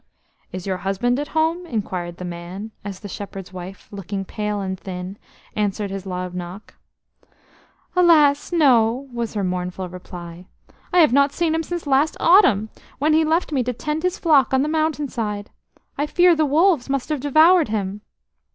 "Is 0.51 0.65
your 0.65 0.77
husband 0.77 1.19
at 1.19 1.27
home?" 1.37 1.63
inquired 1.67 2.17
the 2.17 2.25
man, 2.25 2.71
as 2.83 3.01
the 3.01 3.07
shepherd's 3.07 3.53
wife, 3.53 3.87
looking 3.91 4.25
pale 4.25 4.59
and 4.59 4.79
thin, 4.79 5.15
answered 5.55 5.91
his 5.91 6.07
loud 6.07 6.33
knock. 6.33 6.73
"Alas! 7.95 8.51
no," 8.51 9.07
was 9.13 9.35
her 9.35 9.43
mournful 9.43 9.89
reply. 9.89 10.47
"I 10.91 11.01
have 11.01 11.13
not 11.13 11.33
seen 11.33 11.53
him 11.53 11.61
since 11.61 11.85
last 11.85 12.17
autumn, 12.19 12.69
when 12.97 13.13
he 13.13 13.23
left 13.23 13.51
me 13.51 13.61
to 13.63 13.73
tend 13.73 14.01
his 14.01 14.17
flock 14.17 14.55
on 14.55 14.63
the 14.63 14.67
mountain 14.67 15.07
side. 15.07 15.51
I 15.99 16.07
fear 16.07 16.35
the 16.35 16.47
wolves 16.47 16.89
must 16.89 17.09
have 17.09 17.19
devoured 17.19 17.67
him." 17.67 18.01